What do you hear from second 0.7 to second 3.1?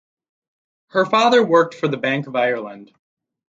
Her father worked for Bank of Ireland.